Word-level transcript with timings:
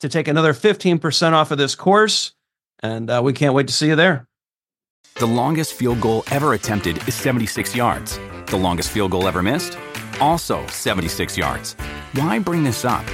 to 0.00 0.08
take 0.08 0.28
another 0.28 0.52
15% 0.52 1.32
off 1.32 1.50
of 1.50 1.58
this 1.58 1.74
course. 1.74 2.32
And 2.80 3.08
uh, 3.10 3.20
we 3.24 3.32
can't 3.32 3.54
wait 3.54 3.68
to 3.68 3.72
see 3.72 3.88
you 3.88 3.96
there. 3.96 4.26
The 5.18 5.26
longest 5.26 5.72
field 5.72 6.00
goal 6.00 6.24
ever 6.30 6.52
attempted 6.52 6.96
is 7.08 7.14
76 7.14 7.74
yards. 7.74 8.18
The 8.46 8.56
longest 8.56 8.90
field 8.90 9.12
goal 9.12 9.26
ever 9.26 9.42
missed? 9.42 9.78
Also 10.20 10.66
76 10.66 11.38
yards. 11.38 11.74
Why 12.12 12.38
bring 12.38 12.62
this 12.62 12.84
up? 12.84 13.04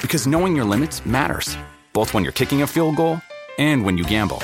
Because 0.00 0.26
knowing 0.26 0.56
your 0.56 0.64
limits 0.64 1.04
matters, 1.04 1.56
both 1.92 2.14
when 2.14 2.22
you're 2.22 2.32
kicking 2.32 2.62
a 2.62 2.66
field 2.66 2.96
goal 2.96 3.20
and 3.58 3.84
when 3.84 3.98
you 3.98 4.04
gamble. 4.04 4.38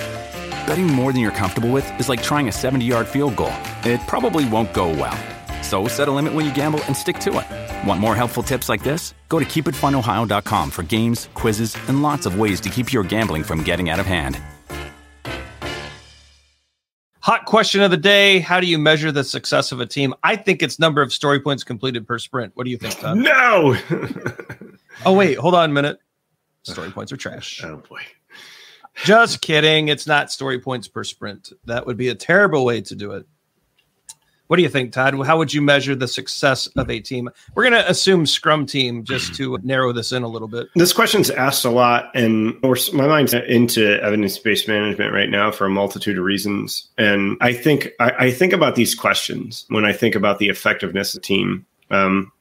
Betting 0.67 0.87
more 0.87 1.13
than 1.13 1.23
you're 1.23 1.31
comfortable 1.31 1.71
with 1.71 1.91
is 1.99 2.09
like 2.11 2.23
trying 2.23 2.49
a 2.49 2.53
70 2.53 2.85
yard 2.85 3.09
field 3.09 3.37
goal, 3.37 3.55
it 3.85 4.01
probably 4.07 4.47
won't 4.49 4.75
go 4.75 4.89
well. 4.89 5.19
So 5.69 5.87
set 5.87 6.09
a 6.09 6.11
limit 6.11 6.33
when 6.33 6.47
you 6.47 6.55
gamble 6.55 6.83
and 6.85 6.97
stick 6.97 7.19
to 7.19 7.31
it. 7.41 7.87
Want 7.87 8.01
more 8.01 8.17
helpful 8.17 8.43
tips 8.43 8.71
like 8.71 8.83
this? 8.83 9.13
Go 9.29 9.39
to 9.39 9.45
keepitfunohio.com 9.45 10.71
for 10.71 10.83
games, 10.83 11.29
quizzes, 11.35 11.77
and 11.89 12.03
lots 12.03 12.25
of 12.25 12.41
ways 12.41 12.59
to 12.63 12.71
keep 12.71 12.91
your 12.91 13.03
gambling 13.03 13.43
from 13.43 13.63
getting 13.63 13.91
out 13.91 14.01
of 14.01 14.07
hand. 14.07 14.41
Hot 17.21 17.45
question 17.45 17.83
of 17.83 17.91
the 17.91 17.99
day 17.99 18.39
How 18.39 18.61
do 18.61 18.67
you 18.67 18.79
measure 18.79 19.13
the 19.13 19.23
success 19.23 19.71
of 19.71 19.81
a 19.81 19.85
team? 19.85 20.15
I 20.23 20.37
think 20.37 20.63
it's 20.63 20.79
number 20.79 21.03
of 21.03 21.13
story 21.13 21.39
points 21.39 21.65
completed 21.65 22.07
per 22.07 22.19
sprint. 22.19 22.53
What 22.55 22.65
do 22.65 22.71
you 22.71 22.79
think, 22.79 22.99
Todd? 22.99 23.19
No! 23.23 23.77
oh, 25.05 25.13
wait, 25.13 25.37
hold 25.37 25.55
on 25.55 25.69
a 25.69 25.73
minute. 25.75 25.99
Story 26.63 26.91
points 26.91 27.13
are 27.13 27.19
trash. 27.19 27.63
Oh, 27.63 27.83
boy. 27.87 28.01
Just 29.05 29.43
kidding. 29.43 29.89
It's 29.89 30.07
not 30.07 30.33
story 30.33 30.61
points 30.61 30.89
per 30.89 31.05
sprint. 31.05 31.53
That 31.67 31.87
would 31.87 31.99
be 31.99 32.09
a 32.09 32.15
terrible 32.15 32.65
way 32.65 32.81
to 32.81 32.95
do 32.95 33.13
it. 33.13 33.27
What 34.49 34.57
do 34.57 34.63
you 34.63 34.69
think, 34.69 34.93
Todd? 34.93 35.15
How 35.25 35.39
would 35.39 35.53
you 35.53 35.63
measure 35.63 35.95
the 35.95 36.09
success 36.09 36.67
of 36.69 36.91
a 36.91 37.01
team? 37.01 37.31
We're 37.55 37.69
going 37.69 37.83
to 37.83 37.89
assume 37.89 38.27
Scrum 38.27 38.67
team 38.67 39.05
just 39.05 39.35
to 39.37 39.59
narrow 39.63 39.93
this 39.93 40.11
in 40.11 40.23
a 40.23 40.29
little 40.29 40.49
bit. 40.49 40.69
This 40.75 40.93
question's 40.93 41.31
asked 41.31 41.65
a 41.65 41.71
lot, 41.71 42.11
and 42.15 42.61
my 42.63 43.07
mind's 43.07 43.35
into 43.35 44.03
evidence 44.03 44.39
based 44.39 44.67
management 44.67 45.13
right 45.13 45.29
now 45.29 45.51
for 45.51 45.67
a 45.67 45.71
multitude 45.71 46.19
of 46.19 46.25
reasons. 46.25 46.89
And 46.97 47.37
I 47.41 47.53
think 47.53 47.91
I, 48.01 48.11
I, 48.19 48.31
think 48.31 48.53
about 48.53 48.75
these 48.75 48.95
questions 48.95 49.67
when 49.69 49.85
I 49.85 49.93
think 49.93 50.15
about 50.15 50.39
the 50.39 50.49
effectiveness 50.49 51.15
of 51.15 51.23
team. 51.23 51.67
Um, 51.91 52.33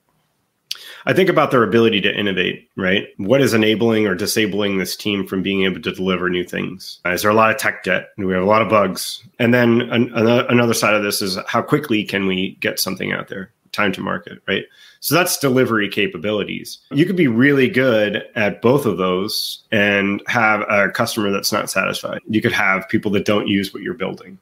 I 1.07 1.13
think 1.13 1.29
about 1.29 1.51
their 1.51 1.63
ability 1.63 2.01
to 2.01 2.13
innovate, 2.13 2.69
right? 2.75 3.07
What 3.16 3.40
is 3.40 3.53
enabling 3.53 4.07
or 4.07 4.13
disabling 4.13 4.78
this 4.78 4.94
team 4.94 5.25
from 5.25 5.41
being 5.41 5.63
able 5.63 5.81
to 5.81 5.94
deliver 5.94 6.29
new 6.29 6.44
things? 6.44 7.00
Uh, 7.06 7.12
is 7.12 7.22
there 7.22 7.31
a 7.31 7.34
lot 7.34 7.50
of 7.50 7.56
tech 7.56 7.85
debt? 7.85 8.09
Do 8.18 8.28
we 8.28 8.34
have 8.34 8.44
a 8.44 8.45
lot 8.45 8.62
of 8.62 8.68
bugs? 8.68 9.23
And 9.40 9.53
then 9.53 9.84
an, 9.84 10.12
another 10.13 10.73
side 10.73 10.95
of 10.95 11.03
this 11.03 11.22
is 11.22 11.38
how 11.47 11.62
quickly 11.62 12.03
can 12.03 12.28
we 12.28 12.57
get 12.59 12.78
something 12.78 13.13
out 13.13 13.29
there? 13.29 13.53
Time 13.72 13.94
to 13.94 14.01
market, 14.01 14.41
right? 14.50 14.66
So 15.00 15.16
that's 15.16 15.38
delivery 15.38 15.88
capabilities. 15.88 16.79
You 16.91 17.06
could 17.06 17.16
be 17.16 17.28
really 17.28 17.69
good 17.69 18.24
at 18.35 18.62
both 18.62 18.85
of 18.85 18.97
those 18.97 19.63
and 19.72 20.22
have 20.28 20.66
a 20.69 20.89
customer 20.89 21.31
that's 21.31 21.53
not 21.53 21.69
satisfied. 21.69 22.19
You 22.28 22.41
could 22.41 22.51
have 22.51 22.89
people 22.89 23.12
that 23.12 23.24
don't 23.24 23.47
use 23.47 23.74
what 23.74 23.81
you're 23.81 23.94
building. 23.94 24.39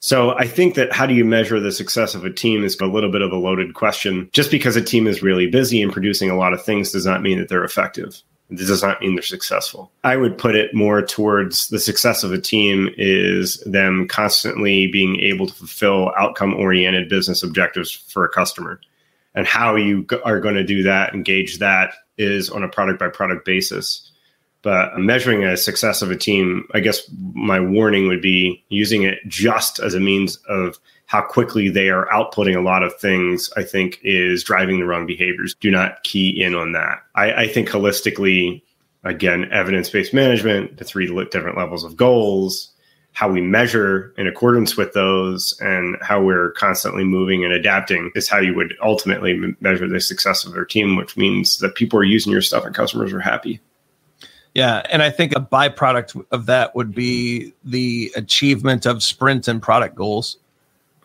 So 0.00 0.30
I 0.36 0.46
think 0.46 0.74
that 0.74 0.92
how 0.92 1.04
do 1.06 1.14
you 1.14 1.26
measure 1.26 1.60
the 1.60 1.70
success 1.70 2.14
of 2.14 2.24
a 2.24 2.32
team 2.32 2.64
is 2.64 2.78
a 2.80 2.86
little 2.86 3.10
bit 3.10 3.20
of 3.20 3.32
a 3.32 3.36
loaded 3.36 3.74
question. 3.74 4.30
Just 4.32 4.50
because 4.50 4.74
a 4.74 4.82
team 4.82 5.06
is 5.06 5.22
really 5.22 5.46
busy 5.46 5.82
and 5.82 5.92
producing 5.92 6.30
a 6.30 6.36
lot 6.36 6.54
of 6.54 6.64
things 6.64 6.90
does 6.90 7.04
not 7.04 7.22
mean 7.22 7.38
that 7.38 7.50
they're 7.50 7.64
effective. 7.64 8.22
This 8.48 8.66
does 8.66 8.82
not 8.82 9.00
mean 9.00 9.14
they're 9.14 9.22
successful. 9.22 9.92
I 10.02 10.16
would 10.16 10.36
put 10.36 10.56
it 10.56 10.74
more 10.74 11.02
towards 11.02 11.68
the 11.68 11.78
success 11.78 12.24
of 12.24 12.32
a 12.32 12.40
team 12.40 12.88
is 12.96 13.60
them 13.60 14.08
constantly 14.08 14.88
being 14.88 15.20
able 15.20 15.46
to 15.46 15.54
fulfill 15.54 16.12
outcome 16.18 16.54
oriented 16.54 17.08
business 17.08 17.42
objectives 17.42 17.92
for 17.92 18.24
a 18.24 18.28
customer. 18.28 18.80
And 19.34 19.46
how 19.46 19.76
you 19.76 20.06
are 20.24 20.40
going 20.40 20.56
to 20.56 20.64
do 20.64 20.82
that, 20.82 21.14
engage 21.14 21.58
that 21.58 21.92
is 22.18 22.50
on 22.50 22.64
a 22.64 22.68
product 22.68 22.98
by 22.98 23.08
product 23.08 23.44
basis. 23.44 24.10
But 24.62 24.98
measuring 24.98 25.44
a 25.44 25.56
success 25.56 26.02
of 26.02 26.10
a 26.10 26.16
team, 26.16 26.68
I 26.74 26.80
guess 26.80 27.02
my 27.32 27.60
warning 27.60 28.08
would 28.08 28.20
be 28.20 28.62
using 28.68 29.04
it 29.04 29.18
just 29.26 29.78
as 29.78 29.94
a 29.94 30.00
means 30.00 30.36
of 30.48 30.78
how 31.06 31.22
quickly 31.22 31.68
they 31.68 31.88
are 31.88 32.06
outputting 32.06 32.56
a 32.56 32.60
lot 32.60 32.82
of 32.82 32.94
things, 32.94 33.50
I 33.56 33.62
think 33.62 33.98
is 34.02 34.44
driving 34.44 34.78
the 34.78 34.86
wrong 34.86 35.06
behaviors. 35.06 35.54
Do 35.54 35.70
not 35.70 36.02
key 36.04 36.40
in 36.40 36.54
on 36.54 36.72
that. 36.72 37.02
I, 37.14 37.32
I 37.32 37.48
think 37.48 37.68
holistically, 37.68 38.62
again, 39.02 39.50
evidence 39.50 39.88
based 39.88 40.14
management, 40.14 40.76
the 40.76 40.84
three 40.84 41.06
different 41.32 41.56
levels 41.56 41.82
of 41.82 41.96
goals, 41.96 42.70
how 43.12 43.28
we 43.28 43.40
measure 43.40 44.14
in 44.16 44.26
accordance 44.26 44.76
with 44.76 44.92
those, 44.92 45.58
and 45.60 45.96
how 46.00 46.22
we're 46.22 46.52
constantly 46.52 47.02
moving 47.02 47.44
and 47.44 47.52
adapting 47.52 48.12
is 48.14 48.28
how 48.28 48.38
you 48.38 48.54
would 48.54 48.76
ultimately 48.82 49.56
measure 49.60 49.88
the 49.88 50.00
success 50.00 50.44
of 50.44 50.52
their 50.52 50.64
team, 50.64 50.96
which 50.96 51.16
means 51.16 51.58
that 51.58 51.74
people 51.74 51.98
are 51.98 52.04
using 52.04 52.30
your 52.30 52.42
stuff 52.42 52.64
and 52.64 52.74
customers 52.74 53.12
are 53.12 53.20
happy. 53.20 53.58
Yeah, 54.54 54.82
and 54.90 55.02
I 55.02 55.10
think 55.10 55.32
a 55.32 55.40
byproduct 55.40 56.24
of 56.32 56.46
that 56.46 56.74
would 56.74 56.94
be 56.94 57.52
the 57.64 58.12
achievement 58.16 58.84
of 58.84 59.02
sprint 59.02 59.46
and 59.46 59.62
product 59.62 59.94
goals, 59.94 60.38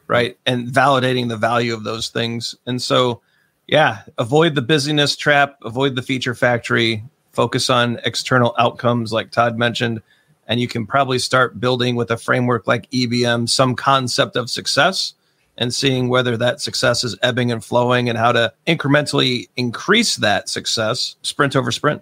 right? 0.07 0.38
And 0.45 0.67
validating 0.67 1.29
the 1.29 1.38
value 1.38 1.73
of 1.73 1.84
those 1.84 2.09
things. 2.09 2.55
And 2.66 2.81
so, 2.81 3.22
yeah, 3.67 4.01
avoid 4.17 4.55
the 4.55 4.63
busyness 4.63 5.16
trap, 5.16 5.57
avoid 5.63 5.95
the 5.95 6.01
feature 6.01 6.34
factory, 6.34 7.03
focus 7.34 7.69
on 7.69 8.00
external 8.03 8.55
outcomes 8.57 9.13
like 9.13 9.29
Todd 9.29 9.57
mentioned, 9.57 10.01
and 10.47 10.59
you 10.59 10.67
can 10.67 10.88
probably 10.88 11.19
start 11.19 11.59
building 11.59 11.95
with 11.95 12.09
a 12.09 12.17
framework 12.17 12.66
like 12.66 12.89
EBM 12.89 13.47
some 13.47 13.75
concept 13.75 14.35
of 14.35 14.50
success 14.50 15.14
and 15.58 15.73
seeing 15.73 16.09
whether 16.09 16.35
that 16.35 16.61
success 16.61 17.03
is 17.03 17.17
ebbing 17.22 17.52
and 17.52 17.64
flowing 17.64 18.09
and 18.09 18.17
how 18.17 18.31
to 18.31 18.52
incrementally 18.67 19.47
increase 19.55 20.17
that 20.17 20.49
success 20.49 21.16
sprint 21.22 21.55
over 21.55 21.72
sprint. 21.72 22.02